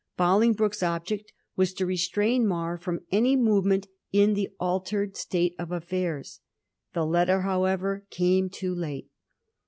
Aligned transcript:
Bolingbroke's 0.17 0.81
object 0.81 1.31
was 1.55 1.75
to 1.75 1.85
restrain 1.85 2.47
Mar 2.47 2.75
from 2.75 3.01
any 3.11 3.35
movement 3.35 3.85
in 4.11 4.33
the 4.33 4.49
altered 4.59 5.15
state 5.15 5.53
of 5.59 5.69
aflFairs. 5.69 6.39
The 6.93 7.05
letter, 7.05 7.41
however, 7.41 8.07
came 8.09 8.49
too 8.49 8.73
late. 8.73 9.11